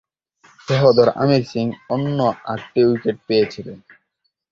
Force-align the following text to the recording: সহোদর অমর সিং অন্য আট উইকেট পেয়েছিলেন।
সহোদর 0.67 1.07
অমর 1.15 1.43
সিং 1.43 1.65
অন্য 1.89 2.19
আট 2.45 2.61
উইকেট 2.81 3.17
পেয়েছিলেন। 3.27 3.79